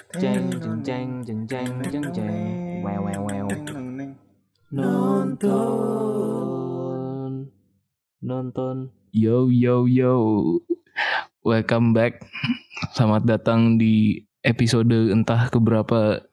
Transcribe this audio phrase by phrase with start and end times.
[0.00, 2.80] Jeng jeng jeng jeng jeng jeng jeng.
[2.80, 3.52] Wow wow wow.
[4.72, 5.52] Nonton.
[8.24, 8.96] Nonton.
[9.12, 10.16] Yo yo yo.
[11.44, 12.24] Welcome back.
[12.96, 16.24] Selamat datang di episode entah keberapa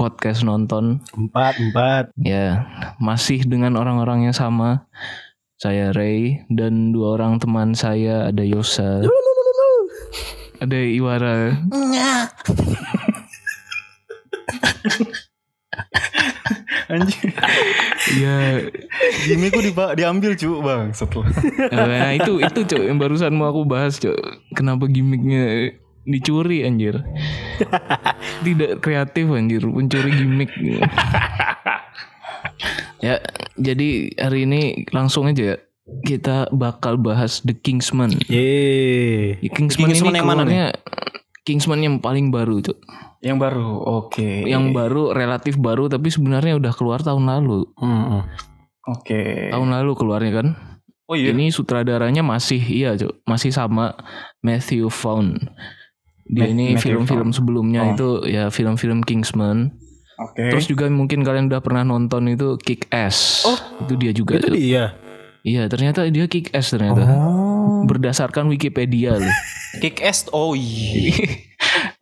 [0.00, 1.04] podcast nonton.
[1.12, 2.16] Empat, empat.
[2.16, 2.64] Ya
[2.96, 4.88] masih dengan orang-orang yang sama.
[5.60, 9.04] Saya Ray dan dua orang teman saya ada Yosa.
[10.60, 11.56] Ada Iwara
[16.90, 17.30] Anjir.
[18.18, 18.66] Ya
[19.30, 21.30] Gimikku di, diambil cu bang setelah.
[21.70, 24.18] Nah itu itu cok yang barusan mau aku bahas cok
[24.58, 26.98] Kenapa gimmicknya dicuri anjir
[28.46, 30.50] Tidak kreatif anjir Mencuri gimmick
[33.04, 33.22] Ya
[33.54, 35.56] jadi hari ini langsung aja ya
[36.02, 39.38] Kita bakal bahas The Kingsman Yeay.
[39.44, 40.74] The Kingsman, Kingsman ini yang mana nih?
[41.46, 42.78] Kingsman yang paling baru cok
[43.20, 43.70] Yang baru,
[44.00, 44.30] oke.
[44.44, 48.24] Yang baru relatif baru tapi sebenarnya udah keluar tahun lalu Hmm,
[48.86, 49.48] Oke.
[49.48, 50.48] Tahun lalu keluarnya kan
[51.04, 51.30] Oh iya.
[51.30, 53.20] Ini sutradaranya masih iya Cuk.
[53.24, 53.92] masih sama
[54.40, 55.36] Matthew Vaughn.
[56.24, 57.92] Dia Ma- ini film-film sebelumnya Oh.
[57.92, 59.74] itu ya film-film Kingsman.
[60.16, 60.48] Oke.
[60.48, 63.42] Terus juga mungkin kalian udah pernah nonton itu Kick Ass.
[63.42, 64.38] Oh, itu dia juga.
[64.38, 64.54] itu Cuk.
[64.54, 64.94] dia.
[65.42, 67.02] Iya, ternyata dia Kick Ass ternyata.
[67.02, 67.82] Oh.
[67.84, 69.34] Berdasarkan Wikipedia loh.
[69.82, 70.30] Kick ass.
[70.30, 71.42] Oh iya.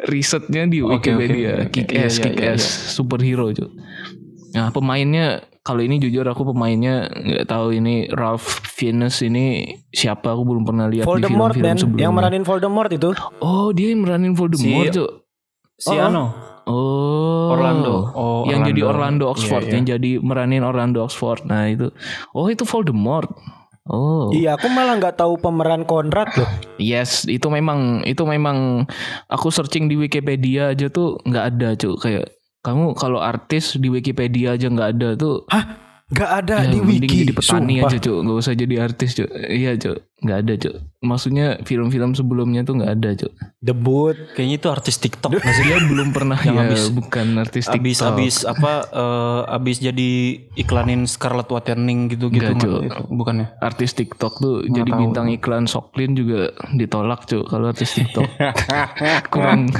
[0.00, 1.52] Risetnya di Wikipedia.
[1.58, 1.72] oke, oke.
[1.72, 3.70] Kick Iya, Ass, iya, Kick iya, Ass, superhero Cuk.
[4.50, 5.26] Nah, pemainnya
[5.60, 9.46] kalau ini jujur aku pemainnya nggak tahu ini Ralph Fiennes ini
[9.86, 12.02] siapa aku belum pernah lihat di Voldemort film-film dan sebelumnya.
[12.02, 15.10] yang meranin Voldemort itu Oh dia yang meranin Voldemort Si- Cuk.
[15.76, 16.24] Si Oh, Ano.
[16.64, 17.94] Oh Orlando.
[18.10, 18.66] Oh, yang Orlando.
[18.66, 19.74] jadi Orlando Oxford Iya, iya.
[19.74, 21.88] Yang jadi meranin Orlando Oxford Nah itu
[22.30, 23.28] Oh itu Voldemort
[23.88, 24.28] Oh.
[24.30, 26.48] Iya aku malah nggak tahu pemeran Konrad loh.
[26.76, 28.84] Yes itu memang Itu memang
[29.32, 32.04] Aku searching di Wikipedia aja tuh nggak ada Cuk.
[32.04, 35.48] Kayak kamu kalau artis di Wikipedia aja nggak ada tuh
[36.08, 37.20] nggak ada ya, di mending wiki?
[37.24, 37.88] jadi petani sumpah.
[37.88, 38.18] aja cuk.
[38.24, 39.28] Nggak usah jadi artis cuk.
[39.32, 40.74] Iya cuk nggak ada cuk.
[40.98, 43.30] Maksudnya film-film sebelumnya tuh nggak ada cuk.
[43.58, 44.18] Debut.
[44.34, 45.30] Kayaknya itu artis TikTok.
[45.38, 48.10] nggak dia belum pernah Yang ya habis- bukan artis abis TikTok.
[48.12, 50.10] abis apa eh, abis jadi
[50.56, 52.66] iklanin Scarlett Whitening gitu gitu Enggak,
[52.98, 53.14] Cuk.
[53.14, 53.46] bukannya?
[53.58, 54.98] Artis TikTok tuh jadi tahu.
[54.98, 58.26] bintang iklan Soklin juga ditolak cuy kalau artis TikTok.
[59.32, 59.70] Kurang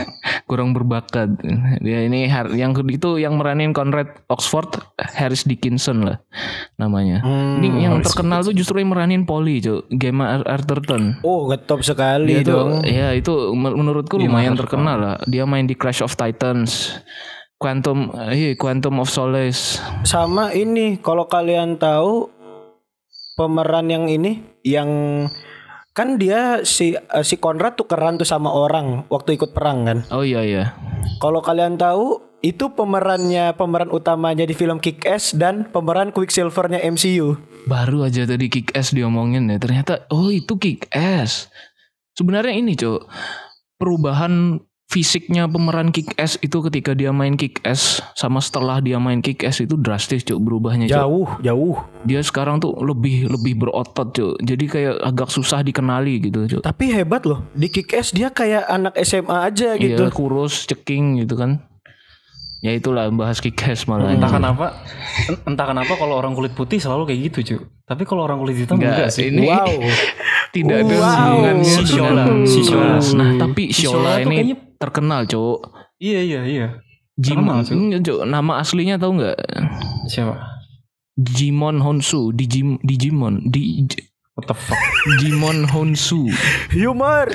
[0.45, 1.35] kurang berbakat.
[1.81, 6.23] Dia ini yang itu yang meranin Conrad Oxford Harris Dickinson lah
[6.77, 7.21] namanya.
[7.21, 11.17] Hmm, ini yang Harris terkenal tuh justru yang meranin Polly cuy Gemma Ar- Arterton.
[11.25, 12.85] Oh ngetop sekali dia dong.
[12.85, 15.17] ya itu men- menurutku lumayan terkenal lah.
[15.25, 17.01] Dia main di Clash of Titans
[17.57, 19.81] Quantum eh, Quantum of Solace.
[20.05, 22.31] Sama ini kalau kalian tahu
[23.35, 24.89] pemeran yang ini yang
[25.91, 29.99] kan dia si eh, si Konrad tukeran tuh sama orang waktu ikut perang kan?
[30.15, 30.65] Oh iya iya.
[31.19, 37.35] Kalau kalian tahu itu pemerannya pemeran utamanya di film Kick Ass dan pemeran Quicksilvernya MCU
[37.69, 39.61] Baru aja tadi kick ass diomongin ya.
[39.61, 41.53] Ternyata oh itu kick ass.
[42.17, 43.05] Sebenarnya ini, Cok.
[43.79, 44.59] Perubahan
[44.89, 49.45] fisiknya pemeran kick ass itu ketika dia main kick ass sama setelah dia main kick
[49.45, 50.97] ass itu drastis, Cok, berubahnya, Cok.
[50.97, 51.77] jauh jauh
[52.09, 54.41] Dia sekarang tuh lebih lebih berotot, Cok.
[54.41, 56.63] Jadi kayak agak susah dikenali gitu, Cok.
[56.65, 60.09] Tapi hebat loh di Kick Ass dia kayak anak SMA aja gitu.
[60.09, 61.69] Iya, kurus, ceking gitu kan.
[62.59, 64.11] Ya itulah bahas kick ass malah.
[64.11, 64.83] entah kenapa
[65.25, 68.59] en- entah kenapa kalau orang kulit putih selalu kayak gitu cuy tapi kalau orang kulit
[68.59, 69.79] hitam Enggak, enggak, sih ini Wow.
[70.55, 71.07] tidak ada Wow.
[71.07, 72.95] hubungannya Si dengan Shola, si Shola.
[73.15, 75.59] Nah, tapi Si Shola Shola ini kayaknya- terkenal, Cok.
[75.99, 76.67] iya iya iya
[77.15, 77.79] Jimon, Cuk.
[78.01, 78.21] Cuk.
[78.25, 79.39] nama aslinya tahu nggak?
[80.07, 80.35] siapa
[81.15, 83.83] Jimon Honsu, Digim, Digimon, di
[84.35, 84.79] what the fuck
[85.19, 86.31] Jimon Honsu.
[86.71, 87.27] Humor.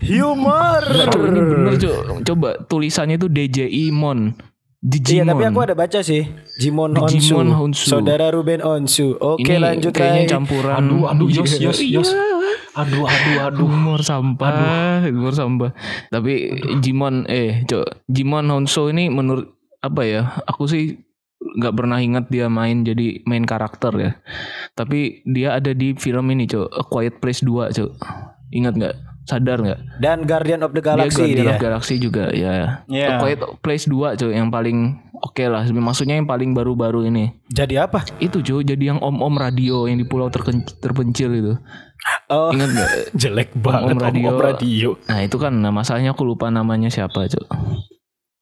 [0.00, 0.82] Humor.
[1.08, 1.96] Cuk, ini bener, Cuk.
[2.22, 4.32] Coba tulisannya itu DJI Mon.
[4.84, 5.28] Iya Digimon.
[5.32, 6.28] tapi aku ada baca sih
[6.60, 7.88] Jimon Onsu, Digimon Honsu.
[7.88, 10.28] Saudara Ruben Onsu Oke Ini lanjut kayaknya Ray.
[10.28, 11.72] campuran aduh aduh yos Iya.
[11.72, 12.10] yos yos
[12.76, 15.70] aduh aduh aduh Humor sampah, humor sampah.
[16.10, 19.46] Tapi Jimon eh, Cuk, Jimon Honsu ini menurut
[19.78, 20.36] apa ya?
[20.44, 20.98] Aku sih
[21.38, 24.10] nggak pernah ingat dia main jadi main karakter ya.
[24.74, 26.66] Tapi dia ada di film ini, Cuk.
[26.66, 27.94] A Quiet Place 2, Cuk.
[28.50, 28.94] Ingat nggak?
[29.24, 29.80] Sadar nggak?
[30.04, 32.84] Dan Guardian of the Dia Galaxy Guardian dia, of Galaxy juga ya.
[32.88, 33.16] Iya.
[33.16, 35.64] A Quiet Place 2, Cuk, yang paling oke lah.
[35.64, 37.32] Maksudnya yang paling baru-baru ini.
[37.48, 38.04] Jadi apa?
[38.20, 41.54] Itu, Cuk, jadi yang om-om radio yang di pulau terpencil itu.
[42.28, 42.90] Oh Ingat nggak?
[43.20, 44.28] jelek Om banget radio.
[44.28, 47.48] Om radio Nah itu kan nah masalahnya aku lupa namanya siapa cok.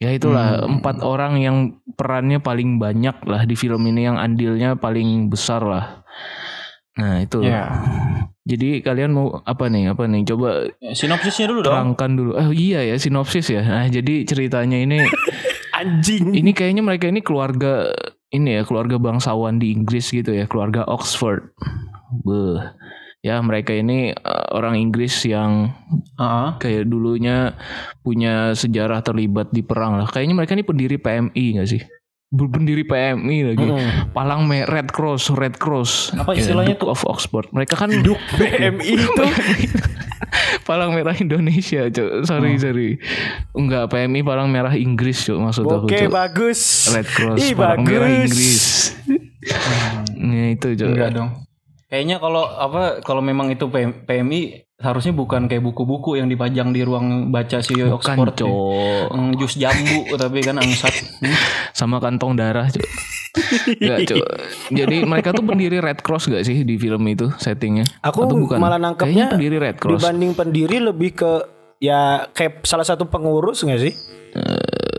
[0.02, 5.30] Ya itulah empat orang yang perannya paling banyak lah di film ini yang andilnya paling
[5.30, 6.02] besar lah.
[6.98, 7.40] Nah itu.
[7.40, 7.72] Ya.
[8.42, 9.94] Jadi kalian mau apa nih?
[9.94, 10.26] Apa nih?
[10.26, 11.72] Coba Sinopsisnya dulu dong.
[11.72, 12.30] terangkan dulu.
[12.34, 13.62] Oh iya ya sinopsis ya.
[13.62, 14.98] Nah jadi ceritanya ini
[15.78, 16.34] Anjing.
[16.36, 17.88] ini kayaknya mereka ini keluarga
[18.28, 21.54] ini ya keluarga bangsawan di Inggris gitu ya keluarga Oxford.
[22.26, 22.60] Beuh.
[23.22, 25.70] Ya mereka ini eh, orang Inggris yang
[26.18, 26.48] Heeh.
[26.58, 27.54] kayak dulunya
[28.02, 30.10] punya sejarah terlibat di perang lah.
[30.10, 31.82] Kayaknya mereka ini pendiri PMI gak sih?
[32.32, 33.60] Pendiri PMI lagi.
[33.68, 34.16] Mm.
[34.16, 36.16] Palang me Red Cross, Red Cross.
[36.16, 37.52] Apa Ya, istilahnya Duke of Oxford.
[37.52, 37.92] Mereka kan
[38.40, 39.24] BMI itu.
[40.64, 42.24] Palang Merah Indonesia, Cok.
[42.24, 42.96] Sorry, sorry.
[43.52, 45.38] Enggak, PMI Palang Merah Inggris, Cok.
[45.44, 46.88] Maksud aku, Oke, bagus.
[46.88, 48.32] Red Cross Ih, Palang Merah bagus.
[48.32, 48.64] Inggris.
[50.16, 50.88] Nah, itu, Cok.
[50.88, 51.30] Enggak dong.
[51.92, 56.80] Kayaknya kalau apa kalau memang itu PM PMI harusnya bukan kayak buku-buku yang dipajang di
[56.82, 58.32] ruang baca si Bukan, Oxford.
[58.32, 58.48] ya.
[58.48, 59.06] Cok.
[59.12, 60.88] Hmm, jus jambu tapi kan angsat.
[61.20, 61.36] Hmm.
[61.70, 62.88] Sama kantong darah, Cok.
[63.76, 64.24] Enggak, Cok.
[64.72, 67.84] Jadi mereka tuh pendiri Red Cross gak sih di film itu settingnya?
[68.00, 68.56] Aku Atau bukan?
[68.56, 70.00] malah Kayaknya nangkepnya pendiri Red Cross.
[70.00, 71.32] dibanding pendiri lebih ke
[71.76, 73.92] ya kayak salah satu pengurus nggak sih?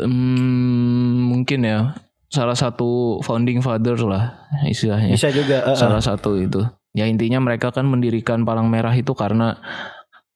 [0.04, 1.98] Hmm, mungkin ya.
[2.30, 5.14] Salah satu founding father lah istilahnya.
[5.14, 5.66] Bisa juga.
[5.66, 5.78] eh, eh.
[5.78, 6.62] salah satu itu
[6.94, 9.58] ya intinya mereka kan mendirikan palang merah itu karena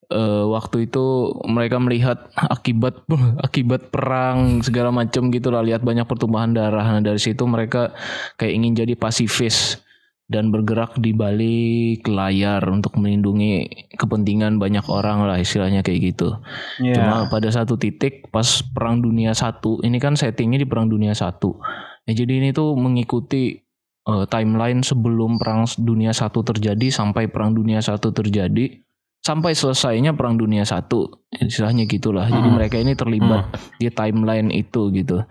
[0.09, 3.05] eh, waktu itu mereka melihat akibat
[3.47, 7.93] akibat perang segala macam gitu lah lihat banyak pertumpahan darah nah dari situ mereka
[8.41, 9.79] kayak ingin jadi pasifis
[10.27, 16.35] dan bergerak di balik layar untuk melindungi kepentingan banyak orang lah istilahnya kayak gitu.
[16.83, 16.99] Iya.
[16.99, 21.55] Cuma pada satu titik pas perang dunia satu ini kan settingnya di perang dunia satu.
[22.03, 23.66] Ya, jadi ini tuh mengikuti
[24.07, 28.86] eh, timeline sebelum perang dunia satu terjadi sampai perang dunia satu terjadi
[29.19, 32.23] sampai selesainya perang dunia satu istilahnya gitulah.
[32.23, 32.55] Jadi Hmm.
[32.55, 35.27] mereka ini terlibat di timeline itu gitu.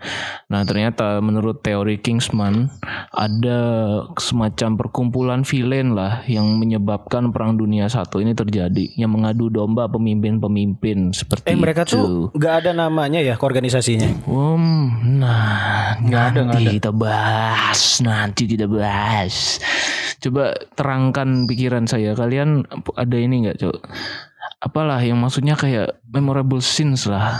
[0.47, 2.69] Nah ternyata menurut teori Kingsman
[3.09, 3.59] ada
[4.15, 11.11] semacam perkumpulan villain lah yang menyebabkan perang dunia satu ini terjadi yang mengadu domba pemimpin-pemimpin
[11.11, 11.97] seperti Eh mereka itu.
[11.97, 14.29] tuh nggak ada namanya ya organisasinya.
[14.29, 16.75] Um, nah, Nggak ada, nanti nggak ada.
[16.77, 19.57] kita bahas, nanti kita bahas.
[20.17, 22.13] Coba terangkan pikiran saya.
[22.13, 23.76] Kalian ada ini nggak, Cok?
[24.57, 27.37] Apalah yang maksudnya kayak memorable scenes lah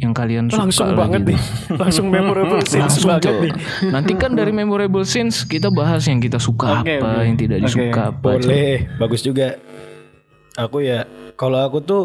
[0.00, 1.30] yang kalian suka Langsung lah banget gitu.
[1.32, 1.40] nih.
[1.76, 3.52] Langsung memorable scenes Langsung, banget nih.
[3.92, 7.24] Nanti kan dari memorable scenes kita bahas yang kita suka Oke, apa, oke.
[7.28, 8.28] yang tidak disuka apa.
[8.40, 8.44] Cok.
[8.44, 9.56] Boleh, bagus juga.
[10.56, 11.04] Aku ya,
[11.36, 12.02] kalau aku tuh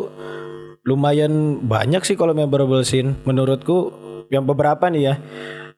[0.83, 3.15] lumayan banyak sih kalau memorable scene.
[3.23, 3.91] Menurutku
[4.27, 5.15] yang beberapa nih ya.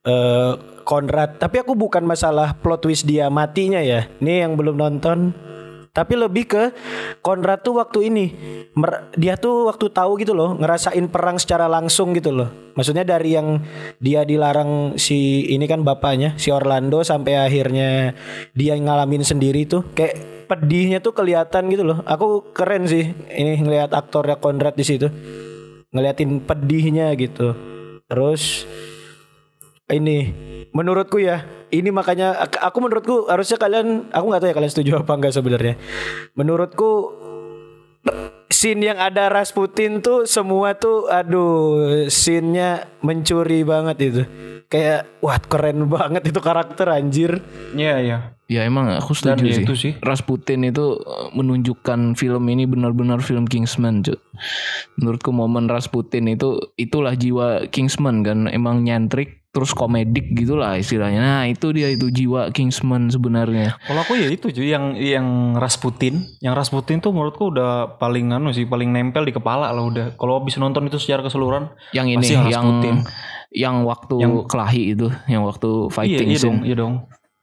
[0.03, 0.53] eh
[0.87, 4.07] Conrad, tapi aku bukan masalah plot twist dia matinya ya.
[4.23, 5.35] Ini yang belum nonton.
[5.97, 6.63] Tapi lebih ke
[7.25, 8.25] Conrad tuh waktu ini
[9.17, 12.69] dia tuh waktu tahu gitu loh ngerasain perang secara langsung gitu loh.
[12.77, 13.57] Maksudnya dari yang
[13.97, 18.13] dia dilarang si ini kan bapaknya si Orlando sampai akhirnya
[18.53, 22.05] dia ngalamin sendiri tuh kayak pedihnya tuh kelihatan gitu loh.
[22.05, 25.09] Aku keren sih ini ngelihat aktornya Conrad di situ.
[25.89, 27.57] Ngeliatin pedihnya gitu.
[28.05, 28.69] Terus
[29.87, 30.35] ini
[30.71, 34.91] menurutku ya ini makanya ak- aku menurutku harusnya kalian aku nggak tahu ya kalian setuju
[34.99, 35.75] apa enggak sebenarnya
[36.35, 37.15] menurutku
[38.47, 44.23] scene yang ada Rasputin tuh semua tuh aduh scene-nya mencuri banget itu
[44.67, 47.39] kayak wah keren banget itu karakter anjir
[47.71, 48.17] Iya, iya.
[48.47, 49.63] Ya emang aku Dan setuju ya sih.
[49.67, 49.93] itu sih.
[49.99, 54.23] Rasputin itu uh, menunjukkan film ini benar-benar film Kingsman, Cuk.
[54.95, 61.17] Menurutku momen Rasputin itu itulah jiwa Kingsman kan, emang nyentrik terus komedik gitulah istilahnya.
[61.17, 63.73] Nah, itu dia itu jiwa Kingsman sebenarnya.
[63.89, 68.53] Kalau aku ya itu cuy yang yang Rasputin, yang Rasputin tuh menurutku udah paling anu
[68.53, 70.13] sih, paling nempel di kepala lah udah.
[70.13, 72.95] Kalau habis nonton itu secara keseluruhan, Yang ini yang Rasputin.
[73.49, 76.45] yang waktu kelahi itu, yang waktu iya fighting iya scene.
[76.45, 76.93] dong, iya dong.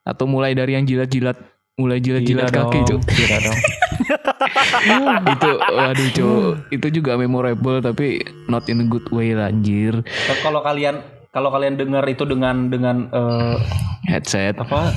[0.07, 1.35] Atau mulai dari yang jilat-jilat
[1.75, 3.11] mulai jilat-jilat kaki, dong, Cuk.
[3.11, 3.59] gila dong.
[5.35, 6.53] itu waduh Cuk.
[6.71, 10.07] itu juga memorable tapi not in a good way lah anjir.
[10.39, 11.03] Kalau kalian
[11.35, 13.59] kalau kalian dengar itu dengan dengan eh,
[14.07, 14.55] Headset.
[14.63, 14.95] apa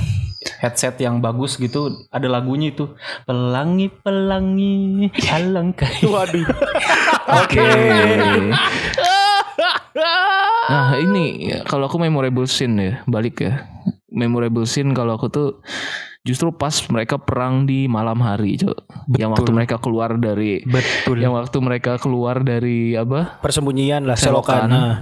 [0.62, 2.94] headset yang bagus gitu ada lagunya itu
[3.26, 6.46] pelangi pelangi alangkah waduh.
[7.42, 7.58] Oke.
[10.70, 13.66] nah ini kalau aku memorable scene ya balik ya.
[14.08, 15.48] Memorable scene kalau aku tuh
[16.22, 18.76] justru pas mereka perang di malam hari cok
[19.16, 21.16] yang waktu mereka keluar dari betul.
[21.20, 23.38] yang waktu mereka keluar dari apa?
[23.42, 24.68] Persembunyian lah Selokan.
[24.68, 24.68] selokan.
[24.68, 24.92] Nah,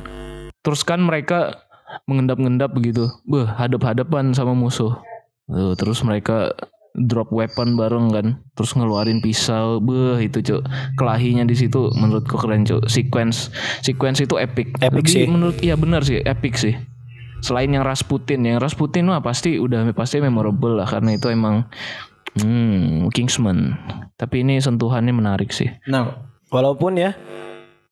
[0.66, 1.62] terus kan mereka
[2.10, 4.98] mengendap-endap begitu beh hadap-hadapan sama musuh.
[5.46, 6.50] Tuh, terus mereka
[6.98, 8.26] drop weapon bareng kan.
[8.58, 9.78] Terus ngeluarin pisau.
[9.78, 10.66] Beh itu cuk.
[10.98, 12.90] Kelahinya di situ menurutku keren cuk.
[12.90, 13.54] Sequence.
[13.86, 14.74] Sequence itu epic.
[14.82, 15.26] Epic Lebih sih.
[15.30, 16.18] menurut iya benar sih.
[16.18, 16.74] Epic sih.
[17.46, 18.42] Selain yang Rasputin.
[18.42, 20.88] Yang Rasputin mah pasti udah pasti memorable lah.
[20.90, 21.68] Karena itu emang
[22.36, 23.72] Hmm, Kingsman.
[24.20, 25.72] Tapi ini sentuhannya menarik sih.
[25.88, 27.10] Nah, Walaupun ya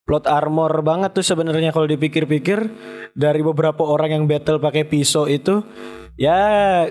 [0.05, 2.59] plot armor banget tuh sebenarnya kalau dipikir-pikir
[3.17, 5.65] dari beberapa orang yang battle pakai pisau itu
[6.15, 6.37] ya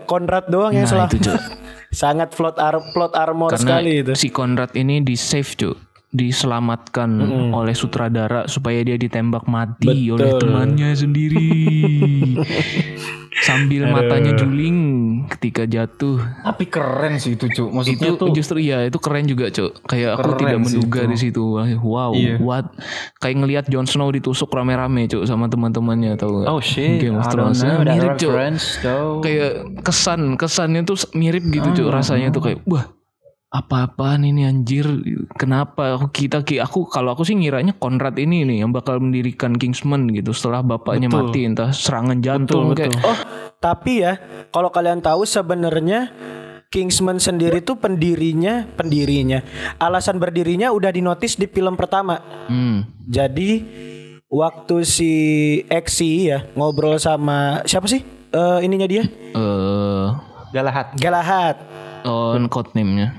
[0.10, 1.38] Konrad doang yang Nah, itu, Cuk.
[1.94, 4.14] Sangat plot ar plot armor Karena sekali itu.
[4.18, 7.10] si Conrad ini di save cuy diselamatkan
[7.52, 11.50] oleh sutradara supaya dia ditembak mati oleh temannya sendiri.
[13.44, 14.78] Sambil matanya juling
[15.28, 16.22] ketika jatuh.
[16.46, 17.76] Tapi keren sih itu cuk.
[17.76, 21.42] Maksudnya itu tuh justru iya itu keren juga cok kayak aku tidak menduga di situ.
[21.52, 22.40] Wah, wow Iya.
[22.40, 22.72] what?
[23.20, 27.28] Kayak ngelihat Jon Snow ditusuk rame-rame cok sama teman-temannya tau gak Oh shit, Game of
[27.28, 27.60] Thrones.
[27.60, 27.84] know.
[27.84, 28.16] Mirip
[28.80, 29.20] though.
[29.20, 29.52] kayak
[29.82, 32.86] kesan kesannya tuh mirip gitu cok rasanya tuh kayak wah
[33.54, 34.82] apa-apaan ini anjir
[35.38, 39.54] kenapa aku kita ki aku kalau aku sih ngiranya Conrad ini nih yang bakal mendirikan
[39.54, 41.22] Kingsman gitu setelah bapaknya Betul.
[41.30, 43.14] mati entah serangan jantung Betul, kayak betul.
[43.14, 43.20] Oh,
[43.62, 44.18] tapi ya
[44.50, 46.10] kalau kalian tahu sebenarnya
[46.74, 49.46] Kingsman sendiri tuh pendirinya, pendirinya,
[49.78, 52.18] alasan berdirinya udah dinotis di film pertama.
[52.50, 53.52] hmm, Jadi
[54.26, 55.14] waktu si
[55.70, 58.02] Exi ya ngobrol sama siapa sih?
[58.34, 59.06] Eh ininya dia?
[59.06, 60.08] eh
[60.50, 60.98] Galahad.
[60.98, 61.56] Galahad.
[62.04, 63.14] on codename-nya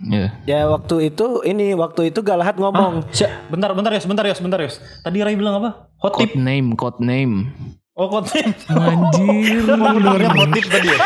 [0.00, 3.06] ya Ya waktu itu ini waktu itu Galahad ngomong.
[3.10, 4.70] Si- bentar, bentar ya, sebentar ya, sebentar ya.
[5.02, 5.90] Tadi Ray bilang apa?
[5.98, 6.30] Hot tip.
[6.32, 7.50] code name code name
[7.98, 8.46] Oh, hot tip.
[8.70, 10.98] anjir Oh, dengarnya hot tip tadi ya.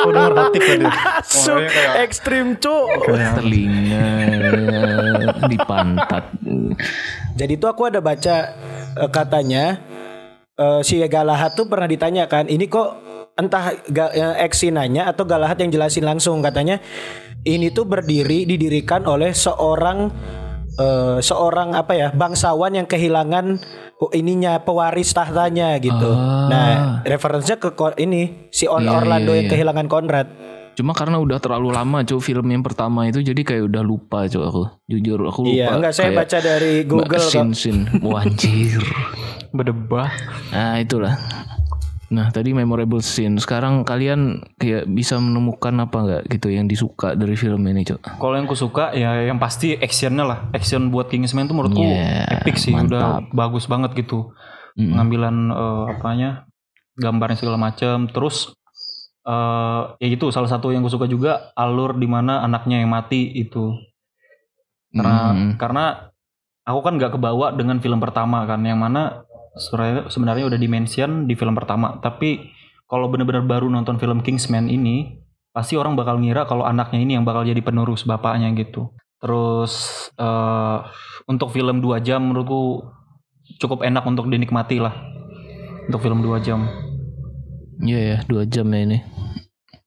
[0.00, 0.86] Oh, denger hot tip tadi.
[0.88, 1.60] Masuk
[2.00, 2.76] ekstrim cu.
[3.36, 4.08] telinga
[5.44, 6.24] di pantat
[7.36, 8.36] Jadi itu aku ada baca
[8.96, 9.76] eh, katanya
[10.56, 13.07] eh, si Galahad tuh pernah ditanyakan ini kok
[13.38, 16.82] entah Ga- eh, Exi nanya atau Galahad yang jelasin langsung katanya
[17.46, 20.10] ini tuh berdiri didirikan oleh seorang
[20.74, 23.62] eh, seorang apa ya bangsawan yang kehilangan
[24.02, 26.10] oh, ininya pewaris tahtanya gitu.
[26.10, 26.46] Ah.
[26.50, 26.68] Nah,
[27.06, 27.70] referensinya ke
[28.02, 29.52] ini si On Iya, Orlando iya, yang iya.
[29.54, 30.28] kehilangan Konrad.
[30.78, 34.42] Cuma karena udah terlalu lama cuy film yang pertama itu jadi kayak udah lupa cuy
[34.46, 34.64] aku.
[34.86, 35.54] Jujur aku lupa.
[35.58, 37.30] Iya, enggak saya kayak baca dari Google kok.
[37.34, 37.82] Scene scene.
[37.98, 38.78] Wah, anjir.
[39.56, 40.10] Berdebah.
[40.54, 41.18] Nah, itulah.
[42.08, 43.36] Nah, tadi memorable scene.
[43.36, 48.16] Sekarang kalian kayak bisa menemukan apa nggak gitu yang disuka dari film ini, Cok?
[48.16, 50.38] Kalau yang ku suka ya yang pasti actionnya lah.
[50.56, 52.72] Action buat Kingsman tuh menurutku Yeah, epic sih.
[52.72, 53.36] Udah mantap.
[53.36, 54.32] bagus banget gitu.
[54.80, 54.88] Mm.
[54.96, 56.30] Pengambilan eh, apanya,
[56.96, 58.08] gambarnya segala macam.
[58.08, 58.56] Terus
[59.28, 60.32] eh ya gitu.
[60.32, 63.76] Salah satu yang ku suka juga alur di mana anaknya yang mati itu.
[64.88, 65.60] Karena Mm.
[65.60, 66.08] karena
[66.64, 69.27] aku kan nggak kebawa dengan film pertama kan, yang mana
[69.58, 71.98] sebenarnya sebenarnya udah dimention di film pertama.
[71.98, 72.54] Tapi
[72.88, 75.20] kalau benar-benar baru nonton film Kingsman ini,
[75.52, 78.94] pasti orang bakal ngira kalau anaknya ini yang bakal jadi penerus bapaknya gitu.
[79.18, 80.78] Terus eh
[81.28, 82.88] untuk film 2 jam menurutku
[83.60, 84.94] cukup enak untuk dinikmati lah.
[85.90, 86.64] Untuk film 2 jam.
[87.78, 88.98] Iya ya, dua jam ya ini.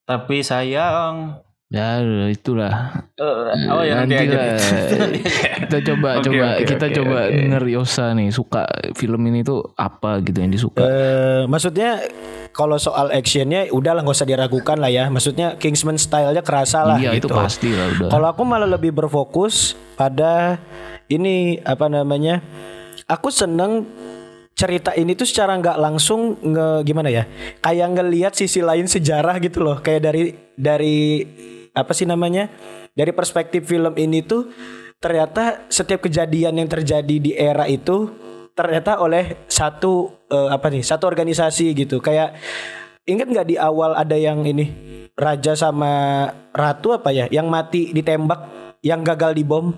[0.07, 3.07] Tapi sayang Ya itulah.
[3.15, 4.43] eh, oh ya nanti Nanti aja.
[4.43, 5.07] lah.
[5.63, 7.31] kita coba Oke, coba oke, kita oke, coba oke.
[7.31, 10.83] denger Yosa nih suka film ini tuh apa gitu yang disuka.
[10.83, 12.03] Eh, maksudnya
[12.51, 15.07] kalau soal actionnya udahlah nggak usah diragukan lah ya.
[15.07, 17.31] Maksudnya Kingsman stylenya kerasa lah iya gitu.
[17.31, 18.09] itu pasti lah udah.
[18.11, 20.59] Kalau aku malah lebih berfokus pada
[21.07, 22.43] ini apa namanya?
[23.07, 23.87] Aku seneng
[24.51, 27.23] cerita ini tuh secara nggak langsung nge gimana ya?
[27.63, 29.79] Kayak ngelihat sisi lain sejarah gitu loh.
[29.79, 30.99] Kayak dari dari
[31.71, 32.51] apa sih namanya?
[32.91, 34.51] Dari perspektif film ini tuh
[34.97, 38.11] ternyata setiap kejadian yang terjadi di era itu
[38.51, 40.83] ternyata oleh satu eh, apa nih?
[40.83, 41.99] Satu organisasi gitu.
[41.99, 42.35] Kayak
[43.03, 44.69] ingat nggak di awal ada yang ini
[45.17, 45.91] raja sama
[46.53, 48.47] ratu apa ya yang mati ditembak
[48.81, 49.73] yang gagal dibom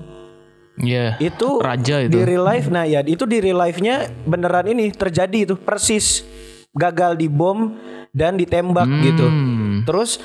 [0.73, 1.21] Iya.
[1.21, 2.17] itu Raja itu.
[2.17, 6.25] di real life nah ya itu di real life-nya beneran ini terjadi itu persis
[6.73, 7.77] gagal dibom
[8.09, 9.85] dan ditembak gitu Hmm.
[9.85, 10.17] terus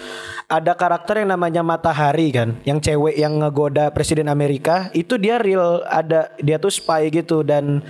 [0.48, 2.56] ada karakter yang namanya Matahari kan?
[2.64, 7.44] Yang cewek yang ngegoda presiden Amerika itu dia real ada dia tuh spy gitu.
[7.44, 7.84] Dan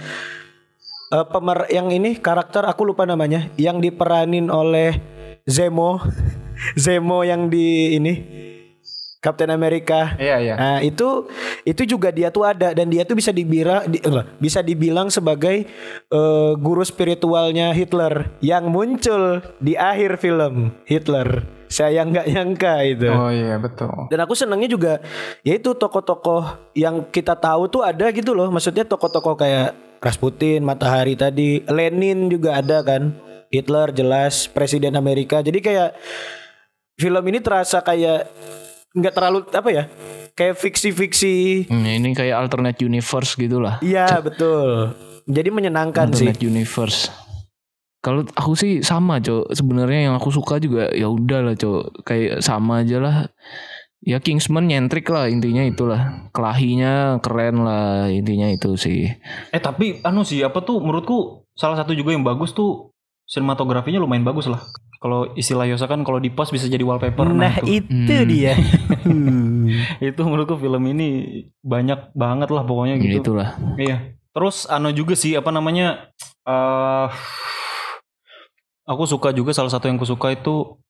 [1.15, 4.99] eh, pemer yang ini karakter aku lupa namanya yang diperanin oleh
[5.47, 6.03] Zemo.
[6.83, 8.15] Zemo yang di ini
[9.23, 10.19] Captain America.
[10.19, 10.55] Iya iya.
[10.59, 11.31] Nah itu
[11.63, 12.75] itu juga dia tuh ada.
[12.75, 15.63] Dan dia tuh bisa dibilang di, eh, bisa dibilang sebagai
[16.11, 18.35] eh, guru spiritualnya Hitler.
[18.43, 19.23] Yang muncul
[19.63, 21.58] di akhir film Hitler.
[21.69, 23.09] Saya nggak nyangka itu.
[23.13, 24.09] Oh iya betul.
[24.09, 24.93] Dan aku senangnya juga
[25.45, 28.49] yaitu tokoh-tokoh yang kita tahu tuh ada gitu loh.
[28.49, 33.15] Maksudnya tokoh-tokoh kayak Rasputin, Matahari tadi, Lenin juga ada kan.
[33.49, 35.41] Hitler jelas presiden Amerika.
[35.41, 35.97] Jadi kayak
[37.01, 38.29] film ini terasa kayak
[38.93, 39.85] nggak terlalu apa ya?
[40.37, 41.67] Kayak fiksi-fiksi.
[41.67, 43.83] Hmm, ini kayak alternate universe gitulah.
[43.83, 44.95] Iya, betul.
[45.27, 46.31] Jadi menyenangkan sih.
[46.31, 47.28] Alternate universe.
[48.09, 49.53] Kalau aku sih sama, Cok.
[49.53, 52.09] Sebenarnya yang aku suka juga ya udahlah, Cok.
[52.09, 53.17] Kayak sama aja lah.
[53.99, 59.11] ya Kingsman nyentrik lah intinya itulah kelahinya keren lah intinya itu sih
[59.51, 62.95] Eh tapi anu sih apa tuh menurutku salah satu juga yang bagus tuh
[63.27, 64.63] sinematografinya lumayan bagus lah.
[64.99, 67.27] Kalau istilah Yosa kan kalau di post bisa jadi wallpaper.
[67.31, 67.91] Nah itu.
[67.91, 68.31] itu Hmm.
[68.31, 68.55] dia.
[70.15, 71.09] itu menurutku film ini
[71.63, 73.35] banyak banget lah pokoknya ya gitu.
[73.35, 74.15] itulah Iya.
[74.31, 76.15] Terus anu juga sih apa namanya
[76.47, 77.09] eh
[78.89, 80.81] aku suka juga salah satu yang aku suka itu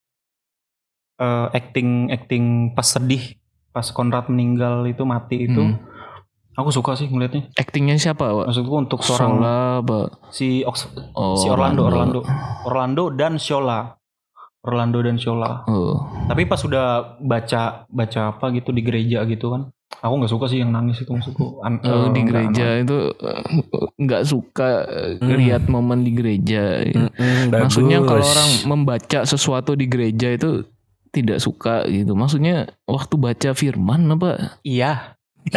[1.19, 2.45] eh acting acting
[2.79, 3.35] pas sedih
[3.75, 5.59] pas Konrad meninggal itu mati itu.
[5.59, 5.83] Hmm.
[6.59, 7.55] Aku suka sih ngeliatnya.
[7.55, 8.51] aktingnya siapa Wak?
[8.51, 9.99] Maksudku untuk seorang Sola apa
[10.35, 12.27] si Ox- oh, si Orlando Orlando
[12.67, 13.95] Orlando dan Shola
[14.67, 19.71] Orlando dan Shola oh tapi pas sudah baca baca apa gitu di gereja gitu kan
[19.91, 23.43] aku nggak suka sih yang nangis itu maksudku An- Oh, eh, di gereja itu eh,
[23.97, 24.71] nggak suka
[25.19, 25.35] Hmm.
[25.35, 26.85] lihat momen di gereja.
[26.85, 30.63] Mm-mm, Maksudnya kalau orang membaca sesuatu di gereja itu
[31.09, 32.13] tidak suka gitu.
[32.13, 34.61] Maksudnya waktu baca firman apa?
[34.61, 35.17] iya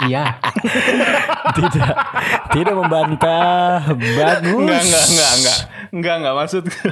[0.00, 0.38] iya
[1.58, 1.90] tidak
[2.48, 3.82] tidak membantah
[4.14, 4.54] bagus.
[4.54, 5.58] enggak enggak enggak enggak
[5.90, 6.88] enggak enggak maksudku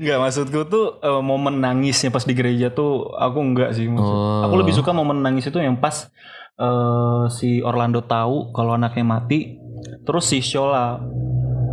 [0.00, 4.14] Enggak maksudku tuh eh, momen nangisnya pas di gereja tuh aku enggak sih maksud.
[4.14, 4.44] Oh.
[4.48, 6.10] Aku lebih suka momen nangis itu yang pas
[6.58, 9.58] eh, si Orlando tahu kalau anaknya mati,
[10.04, 11.00] terus si Shola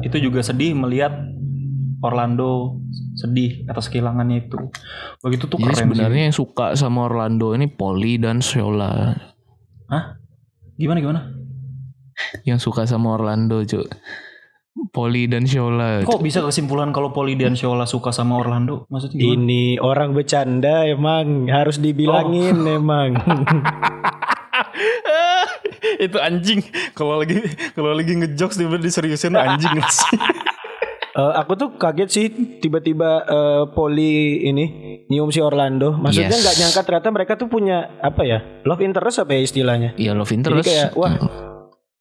[0.01, 1.13] itu juga sedih melihat
[2.01, 2.82] Orlando
[3.13, 4.58] sedih atas kehilangannya itu.
[5.22, 9.13] Begitu tuh Jadi keren sebenarnya yang suka sama Orlando ini Polly dan Shola.
[9.91, 10.18] sih.
[10.82, 11.22] Gimana gimana?
[12.48, 13.86] Yang suka sama Orlando, Cuk.
[14.72, 16.01] Polly dan Shola.
[16.08, 18.88] Kok bisa kesimpulan kalau Poli dan Shola suka sama Orlando?
[18.88, 19.36] Maksudnya gimana?
[19.36, 23.20] Ini orang bercanda emang harus dibilangin emang.
[26.06, 26.63] itu anjing.
[26.96, 27.44] Kalau lagi
[27.75, 30.18] kalau lagi ngejokes tiba-tiba diseriusin anjing sih.
[31.12, 32.25] Eh, aku tuh kaget sih
[32.63, 34.66] tiba-tiba eh, Poli ini
[35.12, 35.92] nyium si Orlando.
[35.92, 36.40] Maksudnya Yes.
[36.40, 39.92] nggak nyangka ternyata mereka tuh punya apa ya love interest apa ya istilahnya?
[40.00, 40.68] Iya, love Jadi interest.
[40.72, 41.12] kayak wah,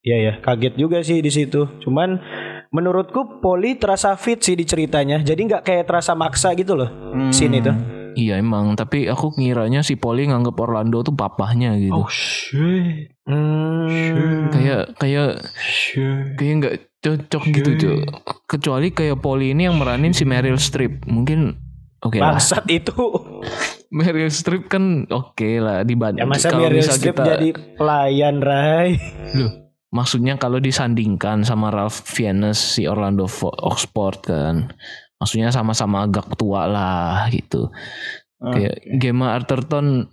[0.06, 1.66] iya ya kaget juga sih di situ.
[1.82, 2.22] Cuman
[2.70, 5.22] menurutku Poli terasa fit sih di ceritanya.
[5.22, 6.90] Jadi nggak kayak terasa maksa gitu loh
[7.30, 7.72] scene itu.
[8.10, 11.94] Iya emang, tapi aku ngiranya si Polly nganggep Orlando tuh papahnya gitu.
[11.94, 13.14] Oh shit.
[13.22, 14.50] Hmm.
[14.50, 16.34] Kayak kayak Shit.
[16.34, 17.98] kayak nggak cocok gitu, Cuk.
[18.50, 21.06] Kecuali kayak Polly ini yang meranin si Meryl Streep.
[21.06, 21.54] Mungkin
[22.02, 22.34] oke lah.
[22.34, 22.98] Bangsat itu.
[23.94, 28.98] Meryl Streep kan oke lah dibanding Ya masa kalau Meryl Streep kita jadi pelayan Rai.
[29.38, 34.70] Loh, maksudnya kalau disandingkan sama Ralph Fiennes si Orlando Fo- Oxford kan.
[35.20, 37.68] Maksudnya sama-sama agak tua lah gitu.
[38.40, 40.08] Ah, Kayak Gemma Arterton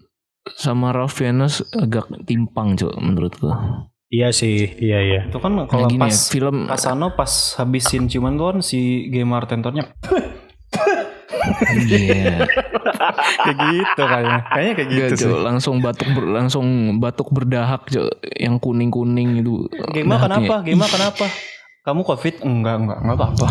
[0.54, 3.48] sama Ralph Fiennes agak timpang cuk menurutku.
[4.08, 5.20] Iya sih, iya iya.
[5.28, 8.58] Itu kan Nah, kalau gini pas ya, film pas Sano pas habisin ciuman tuh kan
[8.64, 9.84] si Gemar tentornya
[11.88, 12.46] Iya.
[13.44, 14.40] kayak gitu kayaknya.
[14.50, 15.32] Kayaknya kayak gitu Gak, sih.
[15.44, 16.66] Langsung batuk ber- langsung
[17.00, 19.68] batuk berdahak cuk yang kuning-kuning itu.
[19.94, 20.62] Gema kenapa?
[20.64, 21.26] Gema kenapa?
[21.88, 22.44] Kamu covid?
[22.44, 23.48] Enggak, enggak, enggak apa-apa.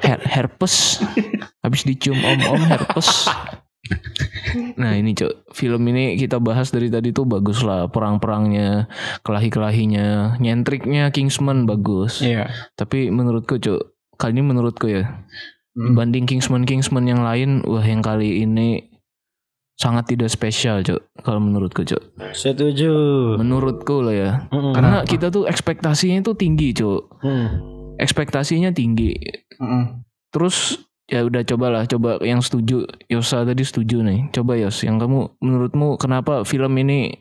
[0.00, 1.04] Her herpes.
[1.60, 3.28] Habis dicium om-om herpes.
[4.80, 8.88] Nah ini cok film ini kita bahas dari tadi tuh bagus lah perang-perangnya,
[9.22, 12.24] kelahi-kelahinya, nyentriknya Kingsman bagus.
[12.24, 12.48] Iya.
[12.74, 13.80] Tapi menurutku cok
[14.16, 15.04] kali ini menurutku ya
[15.76, 15.92] Hmm.
[15.92, 18.96] dibanding Kingsman Kingsman yang lain, wah yang kali ini
[19.76, 22.16] sangat tidak spesial cok kalau menurutku cok.
[22.32, 22.92] Setuju.
[23.36, 24.32] Menurutku lah ya.
[24.48, 24.72] Mm-mm.
[24.72, 27.02] Karena kita tuh ekspektasinya tuh tinggi cok.
[27.20, 27.48] Hmm.
[28.00, 29.12] Ekspektasinya tinggi.
[29.60, 30.00] Mm-mm.
[30.32, 34.30] Terus ya udah cobalah coba yang setuju Yosa tadi setuju nih.
[34.30, 37.14] Coba Yos yang kamu menurutmu kenapa film ini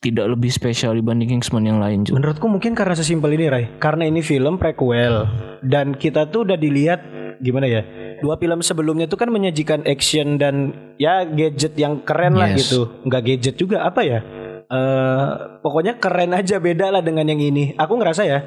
[0.00, 2.16] tidak lebih spesial dibanding Kingsman yang lain Cuk?
[2.20, 5.24] Menurutku mungkin karena sesimpel ini Ray Karena ini film prequel
[5.64, 7.00] Dan kita tuh udah dilihat
[7.40, 7.82] Gimana ya
[8.20, 12.68] Dua film sebelumnya tuh kan menyajikan action dan Ya gadget yang keren lah Yes.
[12.68, 14.20] gitu Nggak gadget juga apa ya
[14.66, 15.28] eh
[15.62, 18.38] Pokoknya keren aja beda lah dengan yang ini Aku ngerasa ya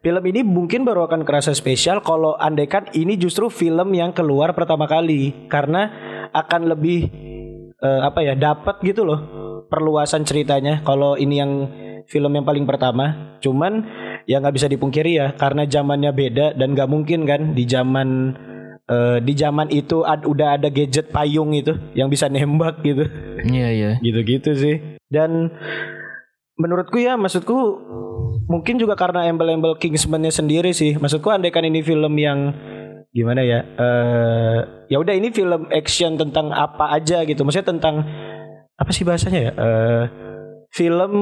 [0.00, 4.88] Film ini mungkin baru akan kerasa spesial Kalau andaikan ini justru film yang keluar pertama
[4.88, 5.88] kali Karena
[6.32, 7.08] akan lebih
[7.80, 9.20] eh, Apa ya dapat gitu loh
[9.68, 11.52] Perluasan ceritanya Kalau ini yang
[12.06, 13.36] film yang paling pertama.
[13.42, 13.82] Cuman
[14.24, 18.34] ya nggak bisa dipungkiri ya karena zamannya beda dan nggak mungkin kan di zaman
[18.86, 23.04] eh, di zaman itu ad- udah ada gadget payung itu yang bisa nembak gitu.
[23.46, 23.90] Iya iya.
[24.00, 24.76] Gitu-gitu sih.
[25.06, 25.50] Dan
[26.56, 27.54] menurutku ya maksudku
[28.48, 30.96] mungkin juga karena embel-embel Kingsman-nya sendiri sih.
[30.96, 32.54] Maksudku andaikan ini film yang
[33.10, 33.64] gimana ya?
[33.64, 34.58] eh
[34.92, 37.42] ya udah ini film action tentang apa aja gitu.
[37.42, 38.04] Maksudnya tentang
[38.76, 39.52] apa sih bahasanya ya?
[39.56, 40.04] Eh
[40.76, 41.12] film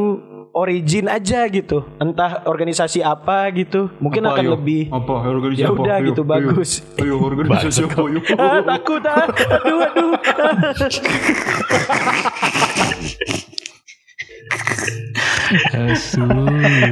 [0.50, 1.86] origin aja gitu.
[2.02, 3.86] Entah organisasi apa gitu.
[4.02, 4.52] Mungkin Apa, akan ayo?
[4.58, 5.82] lebih apa organisasi ya apa?
[5.82, 6.30] udah gitu ayo.
[6.30, 6.70] bagus.
[6.98, 7.98] Ayo organisasi apa?
[8.02, 8.20] Ayo.
[8.34, 9.26] ah, takut ah.
[9.30, 10.10] Aduh aduh.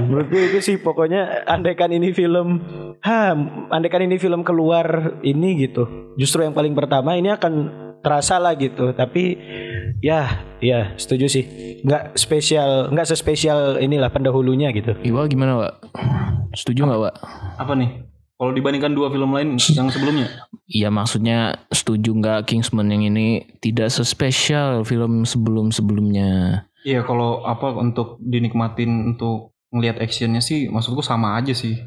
[0.07, 2.63] Menurutku itu sih pokoknya andaikan ini film
[3.03, 3.35] ha
[3.75, 6.15] andaikan ini film keluar ini gitu.
[6.15, 7.53] Justru yang paling pertama ini akan
[8.03, 8.95] terasa lah gitu.
[8.95, 9.39] Tapi
[10.03, 11.45] ya ya setuju sih.
[11.83, 14.95] Nggak spesial, nggak sespesial inilah pendahulunya gitu.
[15.03, 15.75] Iwa gimana, Wak?
[16.55, 17.15] Setuju nggak, Wak?
[17.59, 18.07] Apa nih?
[18.43, 20.27] Kalau dibandingkan dua film lain yang sebelumnya?
[20.67, 26.67] Iya maksudnya setuju nggak Kingsman yang ini tidak sespesial film sebelum-sebelumnya.
[26.83, 31.79] Iya kalau apa untuk dinikmatin untuk ngelihat actionnya sih maksudku sama aja sih.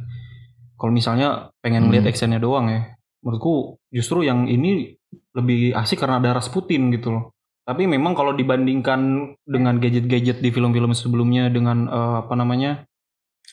[0.80, 2.12] Kalau misalnya pengen ngelihat Hmm.
[2.16, 4.96] actionnya doang ya, menurutku justru yang ini
[5.36, 7.35] lebih asik karena ada Rasputin gitu loh.
[7.66, 12.86] Tapi memang kalau dibandingkan dengan gadget-gadget di film-film sebelumnya dengan eh, apa namanya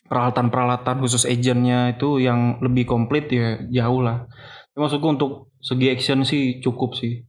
[0.09, 4.29] peralatan-peralatan khusus agentnya itu yang lebih komplit ya jauh lah.
[4.73, 5.33] Tapi maksudku untuk
[5.65, 7.25] segi action sih cukup sih.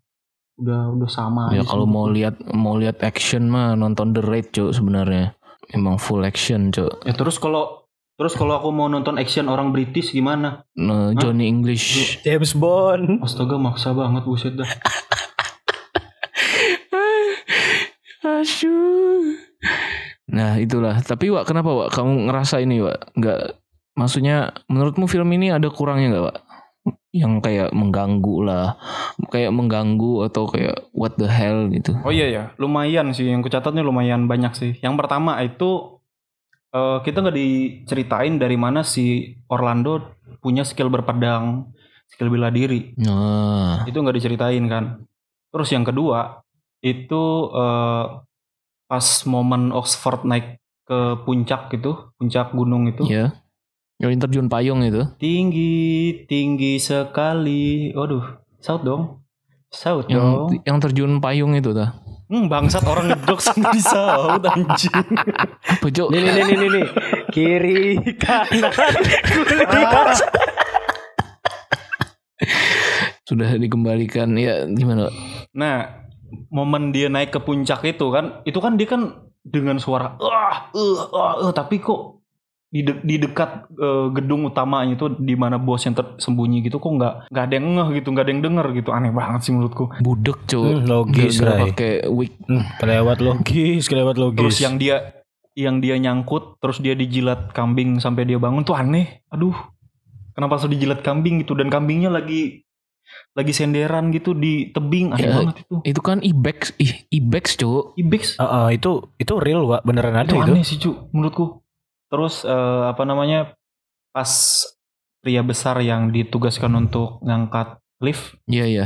[0.59, 1.55] Udah udah sama.
[1.55, 5.39] Ya kalau mau lihat mau lihat action mah nonton The Raid, Cuk, sebenarnya.
[5.71, 7.07] Emang full action, Cuk.
[7.07, 7.87] Ya terus kalau
[8.19, 10.67] terus kalau aku mau nonton action orang British gimana?
[10.75, 12.19] Nah, Johnny English.
[12.27, 13.23] James Bond.
[13.23, 14.67] Astaga maksa banget buset dah.
[18.43, 19.39] Asyuh.
[20.27, 20.99] Nah itulah.
[20.99, 23.15] Tapi Wak kenapa Wak kamu ngerasa ini Wak?
[23.15, 23.59] Nggak.
[23.95, 26.37] Maksudnya menurutmu film ini ada kurangnya nggak Wak?
[27.15, 28.75] Yang kayak mengganggu lah.
[29.31, 31.95] Kayak mengganggu atau kayak what the hell gitu.
[32.03, 34.71] Oh iya ya, lumayan sih yang kucatatnya lumayan banyak sih.
[34.83, 36.01] Yang pertama itu
[36.73, 41.71] eh, kita nggak diceritain dari mana si Orlando punya skill berpedang,
[42.09, 42.97] skill bela diri.
[42.99, 43.85] Nah.
[43.85, 45.05] Itu nggak diceritain kan.
[45.53, 46.41] Terus yang kedua
[46.81, 48.05] itu eh,
[48.93, 53.09] pas momen Oxford naik ke puncak gitu, puncak gunung itu.
[53.09, 53.33] Ya.
[53.97, 55.01] Yang terjun payung itu.
[55.17, 57.89] Tinggi, tinggi sekali.
[57.97, 59.25] Waduh, saut dong.
[59.73, 60.49] Saut Yang dong.
[60.61, 61.97] yang terjun payung itu dah.
[62.29, 64.93] Hmm, bangsat orang ngedok sendiri saut anjing.
[64.93, 65.87] Apa?
[65.89, 66.85] Nih nih nih nih nih, nih.
[67.33, 68.69] Kiri kanan
[69.25, 70.21] kulihat.
[73.25, 75.09] Sudah dikembalikan ya gimana?
[75.57, 76.02] Nah,
[76.49, 79.01] momen dia naik ke puncak itu kan, itu kan dia kan
[79.43, 82.23] dengan suara ah, eh, ah, eh, tapi kok
[82.73, 86.89] di, de- di dekat eh, gedung utamanya itu di mana bos yang tersembunyi gitu kok
[86.89, 89.93] nggak nggak ada yang ngeh gitu, nggak ada yang denger gitu, aneh banget sih menurutku.
[90.01, 90.65] Budek Cuk.
[90.65, 91.69] Hmm, logis, Ray.
[91.69, 92.33] pakai wig.
[92.49, 94.41] Hmm, kelewat logis, kelewat logis.
[94.41, 95.21] Terus yang dia
[95.53, 99.21] yang dia nyangkut, terus dia dijilat kambing sampai dia bangun tuh aneh.
[99.29, 99.53] Aduh,
[100.33, 102.62] kenapa harus dijilat kambing gitu dan kambingnya lagi
[103.33, 105.75] lagi senderan gitu di tebing, aneh Ya, banget itu.
[105.85, 107.93] Itu kan ibex, ih ibex Cuk.
[107.95, 110.53] Ibex Ah, ah, itu itu real Wak, beneran ada itu itu.
[110.53, 111.61] aneh sih cu menurutku
[112.07, 113.57] terus eh, apa namanya
[114.09, 114.29] pas
[115.19, 118.85] pria besar yang ditugaskan untuk ngangkat lift Iya iya.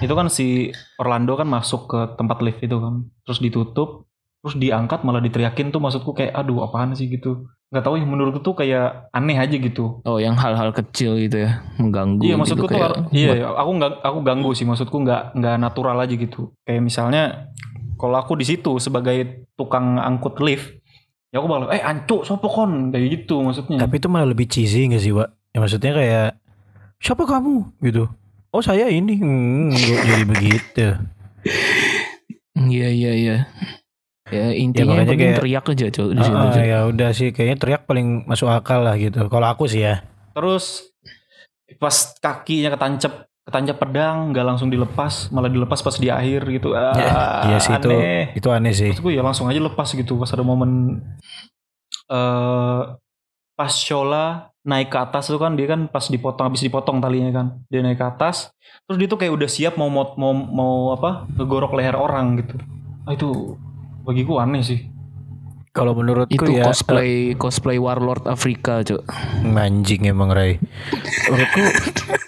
[0.00, 4.05] itu kan si Orlando kan masuk ke tempat lift itu kan terus ditutup
[4.46, 8.38] terus diangkat malah diteriakin tuh maksudku kayak aduh apaan sih gitu nggak tahu ya menurutku
[8.40, 12.22] tuh kayak aneh aja gitu Oh yang hal-hal kecil gitu ya mengganggu.
[12.22, 12.78] iya gitu, maksudku tuh
[13.10, 17.50] iya buat- aku nggak aku ganggu sih maksudku nggak nggak natural aja gitu kayak misalnya
[17.98, 20.78] kalau aku di situ sebagai tukang angkut lift
[21.28, 24.86] ya aku bakal eh ancuk sopo kon kayak gitu maksudnya Tapi itu malah lebih cheesy
[24.86, 25.26] gak sih, Wak?
[25.50, 26.28] Ya maksudnya kayak
[26.96, 28.06] siapa kamu gitu.
[28.48, 29.18] Oh, saya ini.
[29.18, 30.86] Hmm, jadi begitu.
[32.56, 33.36] Iya iya iya.
[34.26, 36.34] Ya intinya yang makanya penting kayak- teriak aja Cuk di situ.
[36.34, 39.30] Ah, ya udah sih kayaknya teriak paling masuk akal lah gitu.
[39.30, 40.02] Kalau aku sih ya.
[40.34, 40.90] Terus
[41.78, 47.46] pas kakinya ketancap ketancap pedang nggak langsung dilepas malah dilepas pas di akhir gitu ah,
[47.46, 48.34] iya sih itu aneh.
[48.34, 48.90] itu aneh sih.
[48.90, 50.98] Maksudku ya langsung aja lepas gitu pas ada momen
[52.10, 52.82] eh
[53.56, 57.46] pas Shola naik ke atas tuh kan dia kan pas dipotong habis dipotong talinya kan
[57.70, 58.50] dia naik ke atas
[58.84, 62.58] terus dia tuh kayak udah siap mau mau mau, mau apa ngegorok leher orang gitu
[63.06, 63.54] ah, itu
[64.06, 64.80] bagiku aneh sih
[65.70, 69.04] Kalau menurutku Itu ya cosplay cosplay warlord Afrika Cuk.
[69.04, 70.56] eh, anjing emang Ray.
[71.28, 71.60] Menurutku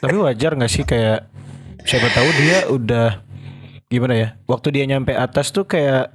[0.05, 1.25] tapi wajar nggak sih kayak
[1.81, 3.25] siapa tahu dia udah
[3.89, 4.29] gimana ya?
[4.45, 6.13] Waktu dia nyampe atas tuh kayak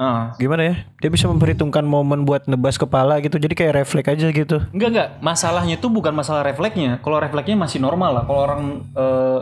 [0.00, 0.74] ah gimana ya?
[1.04, 3.36] Dia bisa memperhitungkan momen buat nebas kepala gitu.
[3.36, 4.64] Jadi kayak refleks aja gitu.
[4.72, 6.96] Enggak enggak, masalahnya tuh bukan masalah refleksnya.
[7.04, 8.24] Kalau refleksnya masih normal lah.
[8.24, 8.62] Kalau orang
[8.96, 9.38] eh,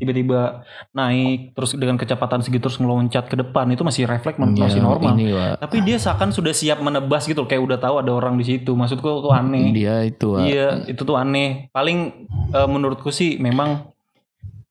[0.00, 0.64] tiba-tiba
[0.96, 5.20] naik terus dengan kecepatan segitu terus meloncat ke depan itu masih refleks Ya, masih normal.
[5.20, 5.54] Ini Wak.
[5.60, 8.72] Tapi dia seakan sudah siap menebas gitu, loh, kayak udah tahu ada orang di situ.
[8.72, 9.70] Maksudku tuh aneh.
[9.76, 10.48] Dia itu Wak.
[10.48, 11.68] Iya, itu tuh aneh.
[11.76, 11.98] Paling
[12.56, 13.92] eh, menurutku sih memang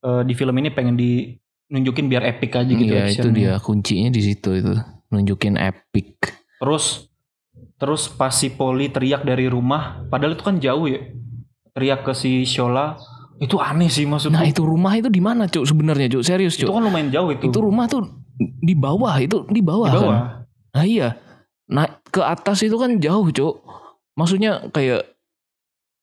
[0.02, 4.22] eh, di film ini pengen dinunjukin biar epic aja gitu Iya itu dia kuncinya di
[4.26, 4.74] situ itu
[5.14, 6.34] nunjukin epic.
[6.58, 7.10] Terus
[7.80, 11.02] terus pas si Poli teriak dari rumah, padahal itu kan jauh ya.
[11.72, 13.00] Teriak ke si Shola,
[13.40, 14.36] itu aneh sih maksudku.
[14.36, 16.76] Nah itu rumah itu di mana cuk sebenarnya cuk serius itu cuk.
[16.76, 17.48] kan lumayan jauh itu.
[17.48, 18.04] Itu rumah tuh
[18.40, 19.88] di bawah itu di bawah.
[19.90, 20.16] di bawah.
[20.20, 20.28] Kan?
[20.76, 21.10] Nah iya.
[21.72, 23.56] Nah ke atas itu kan jauh cuk.
[24.14, 25.08] Maksudnya kayak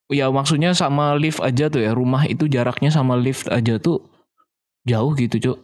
[0.08, 4.00] ya maksudnya sama lift aja tuh ya rumah itu jaraknya sama lift aja tuh
[4.82, 5.58] jauh gitu cuk.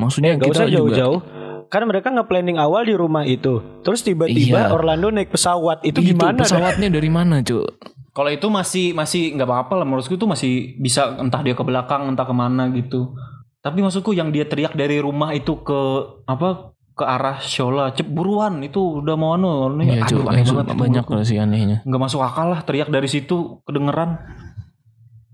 [0.00, 1.20] Maksudnya Eh, gak kita usah jauh-jauh.
[1.68, 3.60] Kan mereka nge-planning awal di rumah itu.
[3.80, 4.72] Terus tiba-tiba Iya.
[4.72, 5.80] Orlando naik pesawat.
[5.84, 6.40] Itu Itu gimana?
[6.40, 6.44] dah?
[6.44, 7.64] pesawatnya dari mana cuk?
[8.12, 12.12] Kalau itu masih masih nggak apa-apa lah menurutku itu masih bisa entah dia ke belakang
[12.12, 13.16] entah ke mana gitu.
[13.64, 15.80] Tapi maksudku yang dia teriak dari rumah itu ke
[16.28, 20.76] apa ke arah Shola cep buruan itu udah mau anu anu, Iya aduh aneh banget
[20.76, 21.80] banyak sih anehnya.
[21.88, 24.20] nggak masuk akal lah teriak dari situ kedengeran.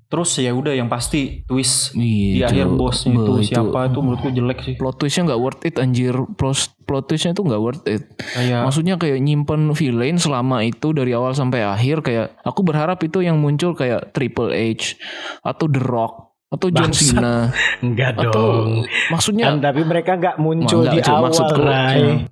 [0.08, 2.76] Terus ya udah yang pasti twist di Iya, akhir Cuk.
[2.76, 4.74] bosnya Be, itu siapa itu menurutku jelek sih.
[4.74, 8.96] plot twistnya nggak worth it anjir plot plot twistnya tuh nggak worth it Kayak maksudnya
[8.96, 13.72] kayak nyimpen villain selama itu dari awal sampai akhir kayak aku berharap itu yang muncul
[13.72, 14.96] kayak Triple H
[15.40, 16.14] atau The Rock
[16.48, 16.88] atau John.
[16.88, 17.52] Cena
[17.84, 18.32] Enggak atau
[18.64, 18.88] dong.
[19.12, 21.60] maksudnya Kan, tapi mereka nggak muncul Enggak, di awal, maksudku.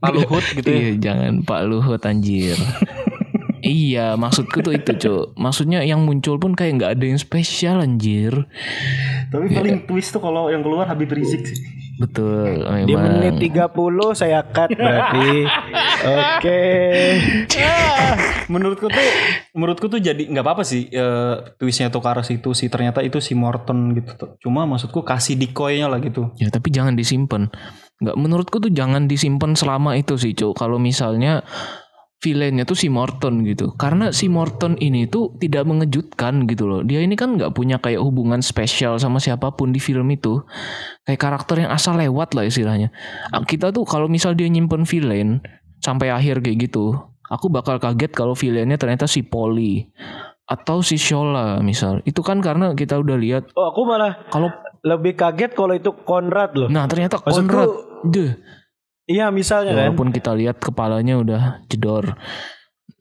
[0.01, 0.73] Pak Luhut gitu ya.
[0.75, 2.57] iya jangan Pak Luhut anjir
[3.67, 8.47] iya maksudku tuh itu cuk maksudnya yang muncul pun kayak nggak ada yang spesial anjir
[9.27, 11.59] Tapi paling twist tuh kalau yang keluar Habib Rizik sih.
[11.97, 13.73] betul Di memang menit 30
[14.13, 15.49] saya cut berarti.
[16.17, 16.63] Oke.
[18.53, 19.07] menurutku tuh
[19.57, 23.19] menurutku tuh jadi nggak apa-apa sih eh, twistnya tuh ke arah situ sih ternyata itu
[23.19, 24.31] si Morton gitu tuh.
[24.39, 26.31] Cuma maksudku kasih decoy-nya lah gitu.
[26.37, 27.49] Ya tapi jangan disimpan.
[27.97, 30.53] Nggak menurutku tuh jangan disimpan selama itu sih, Cuk.
[30.53, 31.41] Kalau misalnya
[32.17, 33.77] villainnya tuh si Morton gitu.
[33.77, 36.81] Karena si Morton ini tuh tidak mengejutkan gitu loh.
[36.83, 40.41] Dia ini kan nggak punya kayak hubungan spesial sama siapa pun di film itu.
[41.05, 42.89] Kayak karakter yang asal lewat lah istilahnya.
[43.31, 45.45] Ah, Kita tuh kalau misal dia nyimpen villain
[45.85, 46.97] sampai akhir kayak gitu,
[47.29, 49.87] aku bakal kaget kalau villainnya ternyata si Polly
[50.47, 52.01] atau si Shola misal.
[52.09, 54.49] Itu kan karena kita udah lihat Oh, aku malah kalau
[54.83, 56.71] lebih kaget kalau itu Konrad loh.
[56.71, 57.71] nah ternyata Maksudku, Conrad
[58.07, 58.31] deh
[59.07, 59.83] Iya misalnya kan.
[59.95, 62.19] Walaupun kita lihat kepalanya udah jedor.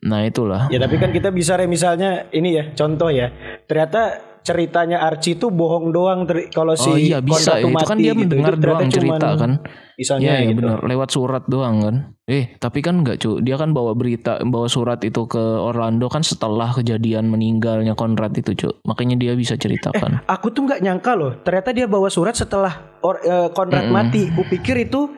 [0.05, 0.69] Nah itulah.
[0.69, 3.33] Ya tapi kan kita bisa re misalnya ini ya contoh ya.
[3.65, 7.65] Ternyata ceritanya Archie itu bohong doang kalau si oh iya bisa Konrad ya.
[7.65, 8.21] tuh Itu kan dia gitu.
[8.21, 9.51] mendengar Itu doang cerita kan.
[9.97, 10.59] Misalnya Iya iya gitu.
[10.61, 10.77] benar.
[10.85, 11.95] Lewat surat doang kan.
[12.29, 13.41] Eh tapi kan enggak cu.
[13.41, 18.53] Dia kan bawa berita, bawa surat itu ke Orlando kan setelah kejadian meninggalnya Conrad itu
[18.53, 18.69] cu.
[18.85, 20.21] Makanya dia bisa ceritakan.
[20.29, 21.33] Aku tuh nggak nyangka loh.
[21.41, 23.97] Ternyata dia bawa surat setelah or, eh, Konrad Mm-mm.
[23.97, 24.29] mati.
[24.29, 25.09] Kupikir itu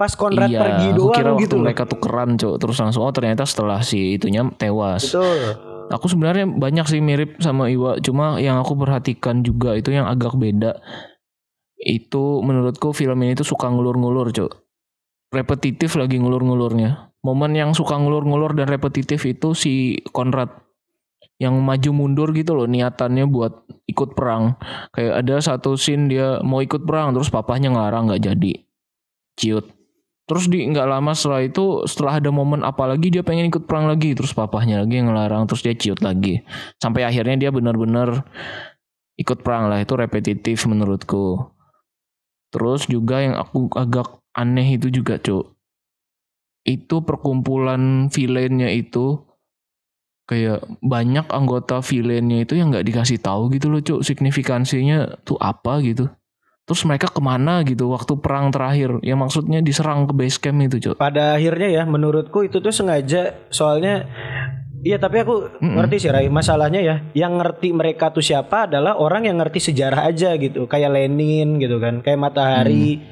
[0.00, 0.64] pas Konrad iya.
[0.64, 2.56] pergi kira doang waktu gitu mereka tukeran cu.
[2.56, 5.04] Terus langsung oh ternyata setelah si itunya tewas.
[5.12, 5.60] Betul.
[5.92, 10.38] Aku sebenarnya banyak sih mirip sama Iwa, cuma yang aku perhatikan juga itu yang agak
[10.38, 10.78] beda.
[11.76, 14.54] Itu menurutku film ini tuh suka ngulur-ngulur, Cuk.
[15.34, 17.10] Repetitif lagi ngulur-ngulurnya.
[17.26, 20.54] Momen yang suka ngulur-ngulur dan repetitif itu si Konrad
[21.42, 24.54] yang maju mundur gitu loh niatannya buat ikut perang.
[24.94, 28.52] Kayak ada satu scene dia mau ikut perang terus papahnya ngelarang nggak jadi.
[29.34, 29.79] Ciut.
[30.30, 33.90] Terus di nggak lama setelah itu setelah ada momen apa lagi dia pengen ikut perang
[33.90, 34.14] lagi.
[34.14, 36.46] Terus papahnya lagi ngelarang terus dia ciut lagi.
[36.78, 38.22] Sampai akhirnya dia benar-benar
[39.18, 39.82] ikut perang lah.
[39.82, 41.50] Itu repetitif menurutku.
[42.54, 45.50] Terus juga yang aku agak aneh itu juga cuk.
[46.62, 49.18] Itu perkumpulan villainnya itu
[50.30, 54.06] kayak banyak anggota villainnya itu yang nggak dikasih tahu gitu loh cuk.
[54.06, 56.06] Signifikansinya tuh apa gitu
[56.70, 59.02] terus mereka ke mana gitu waktu perang terakhir?
[59.02, 63.50] Yang maksudnya diserang ke base camp itu cuk Pada akhirnya ya menurutku itu tuh sengaja
[63.50, 64.06] soalnya
[64.80, 69.26] Iya tapi aku ngerti sih Rai Masalahnya ya Yang ngerti mereka tuh siapa adalah orang
[69.26, 73.02] yang ngerti sejarah aja gitu Kayak Lenin gitu kan Kayak Matahari.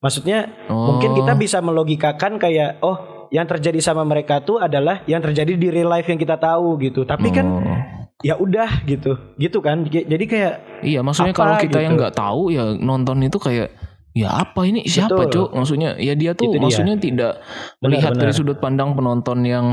[0.00, 0.96] Maksudnya Oh.
[0.96, 5.68] mungkin kita bisa melogikakan kayak Oh yang terjadi sama mereka tuh adalah Yang terjadi di
[5.70, 7.06] real life yang kita tahu gitu.
[7.06, 8.01] Tapi kan Oh.
[8.22, 11.78] Ya udah gitu Gitu kan Jadi kayak Iya, maksudnya kalau kita gitu?
[11.78, 13.70] yang nggak tahu ya nonton itu kayak
[14.12, 15.52] ya apa ini siapa cuk?
[15.52, 16.62] Maksudnya ya dia tuh Itu dia.
[16.62, 18.36] maksudnya tidak Benar, melihat dari benar.
[18.36, 19.66] sudut pandang penonton yang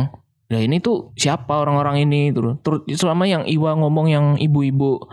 [0.48, 5.06] ya ini tuh siapa orang-orang ini terus terus selama yang Iwa ngomong yang ibu-ibu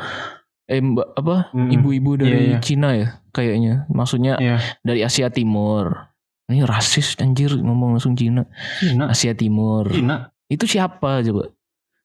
[0.67, 2.59] eh mbak apa ibu-ibu dari Iya, iya.
[2.59, 4.59] Cina ya kayaknya maksudnya Iya.
[4.81, 6.09] dari Asia Timur
[6.47, 9.07] ini rasis anjir ngomong langsung Cina Cina.
[9.07, 10.33] Asia Timur Cina.
[10.47, 11.53] itu siapa coba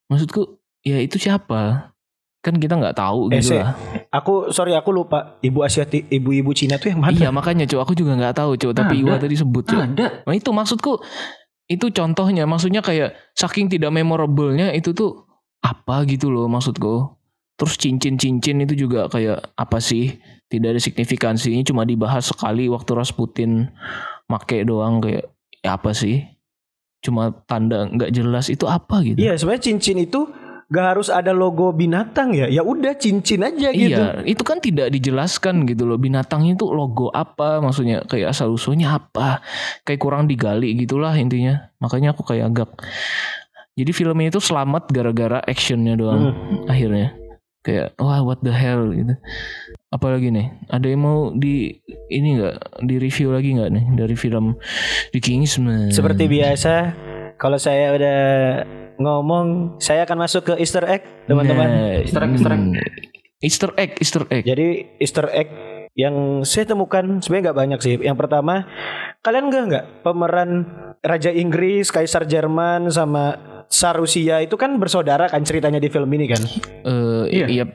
[0.08, 1.94] maksudku ya itu siapa
[2.42, 3.78] kan kita nggak tahu Eh, gitu lah
[4.12, 7.94] Aku sorry aku lupa Ibu Asiati Ibu-ibu Cina tuh yang mana Iya makanya cuy aku
[7.94, 9.06] juga nggak tahu cuy tapi.
[9.06, 9.78] Iwa tadi sebut cuy.
[9.80, 10.26] Ada.
[10.26, 11.00] Nah itu maksudku
[11.72, 15.24] itu contohnya maksudnya kayak saking tidak memorablenya itu tuh
[15.64, 17.16] apa gitu loh maksudku.
[17.56, 20.18] Terus cincin-cincin itu juga kayak apa sih?
[20.50, 23.70] Tidak ada signifikansinya cuma dibahas sekali waktu Rasputin
[24.28, 25.30] make doang kayak
[25.62, 26.26] ya apa sih?
[27.02, 29.18] cuma tanda nggak jelas itu apa gitu.
[29.18, 30.30] Iya sebenarnya cincin itu
[30.72, 32.48] gak harus ada logo binatang ya.
[32.48, 33.92] Ya udah cincin aja gitu.
[33.92, 36.00] Iya, itu kan tidak dijelaskan gitu loh.
[36.00, 39.44] Binatangnya itu logo apa, maksudnya kayak asal usulnya apa,
[39.84, 41.70] kayak kurang digali gitulah intinya.
[41.84, 42.72] Makanya aku kayak agak.
[43.76, 46.32] Jadi filmnya itu selamat gara-gara actionnya doang
[46.72, 47.20] akhirnya.
[47.62, 49.14] Kayak wah what the hell gitu.
[49.92, 51.78] Apalagi nih, ada yang mau di
[52.10, 54.56] ini nggak di review lagi nggak nih dari film
[55.12, 55.92] The Kingsman?
[55.92, 56.74] Seperti biasa
[57.36, 58.20] kalau saya udah
[59.00, 61.68] ngomong saya akan masuk ke Easter egg teman-teman.
[61.68, 62.64] Nah, Easter egg, Easter egg.
[63.42, 64.44] Easter egg, Easter egg.
[64.46, 64.68] Jadi
[65.02, 65.50] Easter egg
[65.96, 67.96] yang saya temukan sebenarnya nggak banyak sih.
[68.00, 68.64] Yang pertama,
[69.20, 70.50] kalian nggak nggak pemeran
[71.04, 73.36] Raja Inggris, Kaisar Jerman sama
[73.68, 76.42] Tsar Rusia itu kan bersaudara kan ceritanya di film ini kan?
[76.86, 77.46] Eh, Iya.
[77.48, 77.66] iya.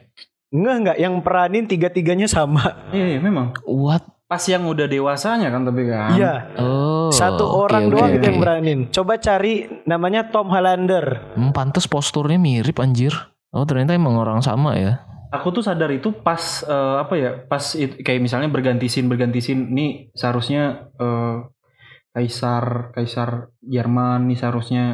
[0.54, 2.88] Enggak enggak, yang peranin tiga-tiganya sama.
[2.94, 3.52] Iya, iya, memang.
[3.66, 4.15] What?
[4.26, 6.18] Pas yang udah dewasanya kan tapi kan.
[6.18, 6.34] Iya.
[6.58, 7.14] Oh.
[7.14, 8.80] Satu orang oke, doang itu yang beranin.
[8.90, 11.34] Coba cari namanya Tom Hollander.
[11.38, 13.14] Hmm, pantes posturnya mirip anjir.
[13.54, 15.06] Oh ternyata emang orang sama ya.
[15.30, 17.30] Aku tuh sadar itu pas eh, apa ya?
[17.46, 21.36] Pas it- kayak misalnya berganti scene berganti scene nih seharusnya eh,
[22.10, 24.84] kaisar kaisar Jerman nih seharusnya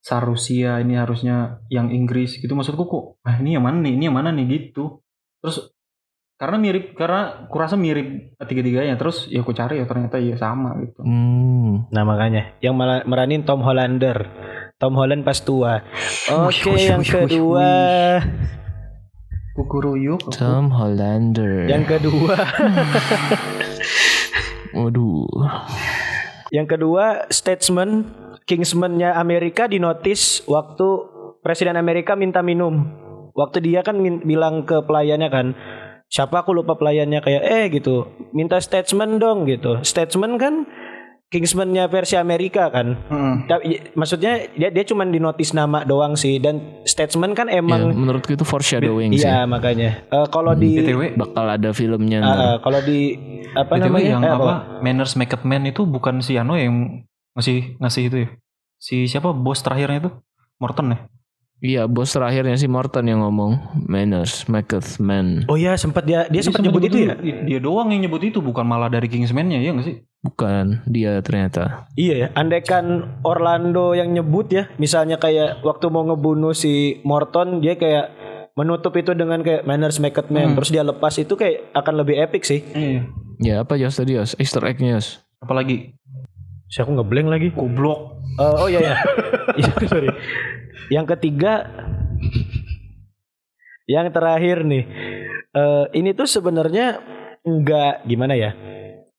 [0.00, 4.04] Tsar Rusia ini harusnya yang Inggris gitu maksudku kok ah ini yang mana nih ini
[4.08, 5.04] yang mana nih gitu
[5.44, 5.70] terus
[6.40, 11.04] karena mirip karena kurasa mirip tiga-tiganya terus ya aku cari ya ternyata ya sama gitu
[11.04, 11.84] Hmm.
[11.88, 12.74] Nah makanya yang
[13.04, 14.24] meranin Tom Hollander.
[14.74, 15.84] Tom Holland pas tua.
[16.32, 17.68] Oke wush, yang kedua,
[19.52, 21.68] kukuruyuk Tom Hollander.
[21.68, 22.32] yang kedua,
[24.72, 25.28] Waduh.
[26.48, 28.08] yang kedua statesman
[28.42, 30.86] Kingsman-nya Amerika dinotis waktu
[31.40, 32.82] Presiden Amerika minta minum.
[33.30, 35.46] Waktu dia kan min- bilang ke pelayannya kan,
[36.10, 39.78] siapa aku lupa pelayannya kayak eh gitu, minta statesman dong gitu.
[39.80, 40.66] Statesman kan
[41.30, 42.98] Kingsman-nya versi Amerika kan.
[43.06, 43.34] Heeh.
[43.46, 48.34] Tapi maksudnya dia dia cuma dinotis nama doang sih dan statesman kan Ya, emang menurutku
[48.34, 49.30] itu foreshadowing sih.
[49.30, 50.02] Iya makanya.
[50.10, 52.18] Eh, kalau di btw Bakal ada filmnya.
[52.18, 52.34] ntar.
[52.34, 52.98] eh, kalau di
[53.54, 54.10] apa BTW namanya?
[54.10, 54.54] yang Eh, apa?
[54.82, 57.06] Manners Make Up Man itu bukan si Ano yang
[57.38, 58.28] ngasih ngasih itu ya?
[58.82, 60.10] Si siapa bos terakhirnya itu?
[60.58, 60.98] Morton ya?
[61.60, 65.44] Iya, bos terakhirnya si Morton yang ngomong manners, maketh man.
[65.44, 67.20] Oh iya sempat dia dia sempat nyebut itu ya?
[67.20, 70.00] Dia doang yang nyebut itu bukan malah dari Kingsman-nya ya nggak sih?
[70.24, 71.84] Bukan dia ternyata.
[72.00, 72.26] Iya ya.
[72.32, 78.08] Andaikan Orlando yang nyebut ya, misalnya kayak waktu mau ngebunuh si Morton dia kayak
[78.56, 82.24] menutup itu dengan kayak manners make it man terus dia lepas itu kayak akan lebih
[82.24, 82.64] epic sih.
[82.72, 83.00] Iya.
[83.40, 84.32] Ya apa Yos tadi Yos?
[84.40, 85.20] Easter egg-nya Yos.
[85.44, 85.92] Apalagi
[86.70, 87.48] Si aku ngeblank lagi.
[87.50, 88.22] goblok.
[88.38, 88.96] Eh, oh iya ya.
[89.50, 90.06] Iya, sorry.
[90.90, 91.66] Yang ketiga
[93.90, 94.84] yang terakhir nih.
[95.50, 97.02] Eh ini tuh sebenarnya
[97.42, 98.54] enggak gimana ya?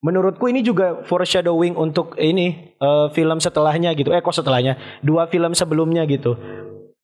[0.02, 4.10] Menurutku ini juga foreshadowing untuk ini eh, film setelahnya gitu.
[4.16, 4.80] Eh kok setelahnya?
[5.04, 6.40] Dua film sebelumnya gitu.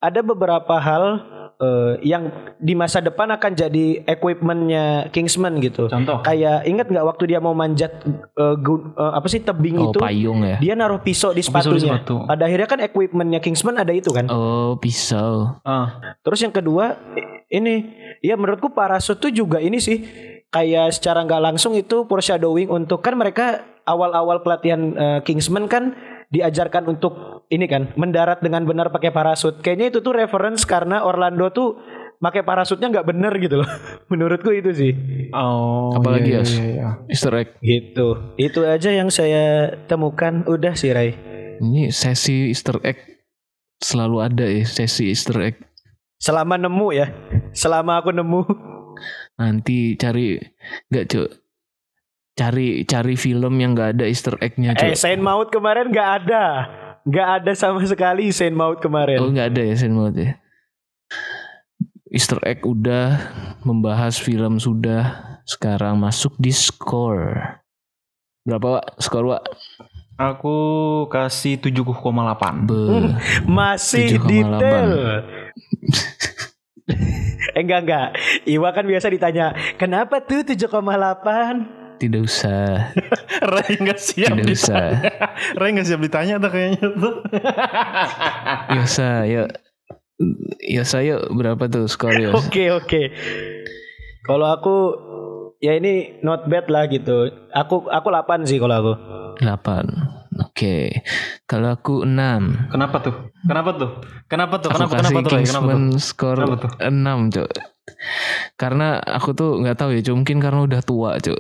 [0.02, 5.86] Ada beberapa hal eh, yang di masa depan akan jadi equipmentnya Kingsman gitu.
[5.86, 6.22] Contoh.
[6.22, 7.92] Kayak ingat nggak waktu dia mau manjat
[8.32, 9.98] eh, gu- eh, apa sih tebing Oh itu?
[9.98, 10.58] payung ya.
[10.58, 11.98] Dia naruh pisau di Pisau di sepatunya.
[11.98, 12.16] sepatu.
[12.24, 14.26] Pada akhirnya kan equipmentnya Kingsman ada itu kan.
[14.28, 15.58] Oh pisau.
[15.62, 16.98] Ah, Terus yang kedua
[17.48, 17.90] ini
[18.20, 20.04] ya menurutku parasut tuh juga ini sih
[20.48, 23.46] kayak secara nggak langsung itu foreshadowing untuk kan mereka
[23.84, 25.96] awal-awal pelatihan eh, Kingsman kan
[26.28, 29.64] diajarkan untuk ini kan mendarat dengan benar pakai parasut.
[29.64, 31.80] Kayaknya itu tuh reference karena Orlando tuh
[32.18, 33.70] pakai parasutnya nggak bener gitu loh.
[34.12, 34.92] Menurutku itu sih.
[35.32, 35.96] oh.
[35.96, 36.90] Apalagi, iya, iya, iya.
[37.08, 37.56] Easter egg.
[37.64, 38.36] Gitu.
[38.36, 40.44] Itu aja yang saya temukan.
[40.46, 41.16] Udah sih Ray.
[41.58, 43.00] Ini sesi Easter egg
[43.78, 45.56] selalu ada ya sesi Easter egg.
[46.18, 47.08] Selama nemu ya.
[47.54, 48.42] Selama aku nemu.
[49.38, 50.42] Nanti cari
[50.90, 51.30] nggak cuk
[52.38, 54.94] cari cari film yang nggak ada Easter egg-nya Eh.
[54.94, 56.46] Saint Maut kemarin nggak ada,
[57.02, 59.18] nggak ada sama sekali Saint Maut kemarin.
[59.18, 60.38] Oh nggak ada ya Sen Maut ya.
[62.08, 63.20] Easter egg udah
[63.68, 67.60] membahas film sudah sekarang masuk di score.
[68.48, 68.86] Berapa Wak?
[69.04, 69.44] Skor Wak?
[70.16, 70.58] Aku
[71.12, 72.64] kasih 7,8.
[72.64, 73.12] Be.
[73.44, 74.32] Masih 7,8.
[74.32, 74.90] detail.
[77.58, 78.08] eh enggak enggak.
[78.48, 81.87] Iwa kan biasa ditanya, kenapa tuh 7,8?
[81.98, 82.94] Tidak usah.
[83.54, 85.02] Ray nggak siap Tidak usah.
[85.02, 85.12] ditanya.
[85.60, 87.16] Ray nggak siap ditanya tuh kayaknya tuh.
[88.78, 89.50] Yosa, yuk.
[90.62, 92.34] Yosa yuk berapa tuh skor Yos?
[92.34, 93.02] Oke oke.
[94.26, 94.76] Kalau aku
[95.58, 97.30] ya ini not bad lah gitu.
[97.54, 98.94] Aku aku 8 sih kalau aku.
[99.42, 100.42] 8.
[100.42, 101.02] Oke.
[101.46, 102.74] Kalau aku 6.
[102.74, 103.16] Kenapa tuh?
[103.46, 103.90] Kenapa tuh?
[104.30, 104.70] Kenapa tuh?
[104.70, 105.38] Aku Kenapa kenapa tuh?
[105.42, 105.98] Kenapa tuh?
[105.98, 106.72] Skor Kenapa tuh?
[106.82, 107.50] 6, Cuk.
[108.58, 110.16] Karena aku tuh nggak tahu ya, Cuk.
[110.18, 111.40] mungkin karena udah tua, Cuk.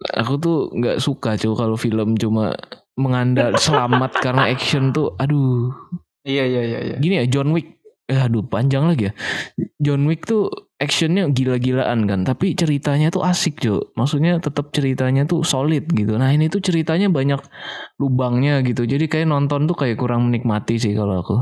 [0.00, 2.56] Aku tuh nggak suka, Cuk, kalau film cuma
[2.96, 5.72] mengandal selamat karena action tuh aduh.
[6.24, 6.96] Iya iya iya iya.
[7.00, 7.80] gini ya John Wick.
[8.10, 9.12] Eh aduh panjang lagi ya.
[9.80, 15.44] John Wick tuh actionnya gila-gilaan kan tapi ceritanya tuh asik Jo maksudnya tetap ceritanya tuh
[15.44, 16.16] solid gitu.
[16.16, 17.40] Nah ini tuh ceritanya banyak
[18.00, 18.88] lubangnya gitu.
[18.88, 21.36] Jadi kayak nonton tuh kayak kurang menikmati sih kalau aku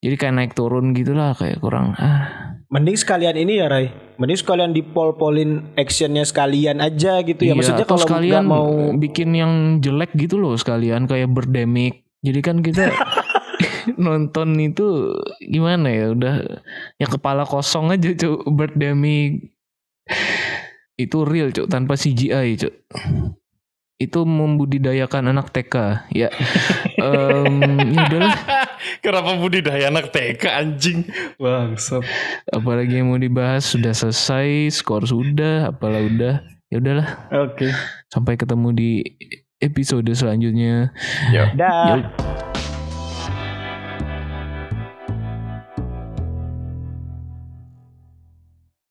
[0.00, 3.90] jadi kayak naik turun gitulah kayak kurang ah Mending sekalian ini ya Ray.
[4.14, 7.50] Mending sekalian dipol-polin actionnya sekalian aja gitu ya.
[7.50, 12.06] Iya, Maksudnya kalau sekalian mau bikin yang jelek gitu loh sekalian kayak berdemik.
[12.22, 12.94] Jadi kan kita
[14.06, 16.62] nonton itu gimana ya udah
[16.94, 19.50] ya kepala kosong aja cuk berdemik.
[20.94, 22.74] Itu real cuk tanpa CGI cuk.
[23.98, 26.30] Itu membudidayakan anak TK ya.
[27.02, 28.34] Em, ya udahlah
[28.98, 31.06] Kenapa budidaya anak TK anjing?
[31.36, 32.02] Bangsat.
[32.50, 36.34] apalagi yang mau dibahas sudah selesai skor sudah apalah udah
[36.66, 37.08] ya udahlah
[37.40, 37.70] Oke.
[38.06, 38.90] sampai ketemu di
[39.58, 40.90] episode selanjutnya
[41.30, 41.54] Ya.
[41.54, 41.96] dah.
[41.96, 42.49] Yuk.